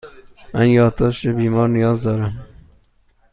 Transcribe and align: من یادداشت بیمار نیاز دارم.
من 0.53 0.69
یادداشت 0.69 1.27
بیمار 1.27 1.69
نیاز 1.69 2.03
دارم. 2.03 2.47